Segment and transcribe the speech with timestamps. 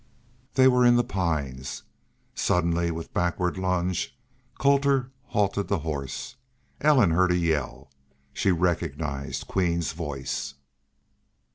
[0.55, 1.83] They were in the pines.
[2.33, 4.17] Suddenly with backward lunge
[4.57, 6.37] Colter halted the horse.
[6.81, 7.91] Ellen heard a yell.
[8.33, 10.55] She recognized Queen's voice.